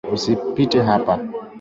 Usipite 0.15 0.79
hapa. 0.87 1.13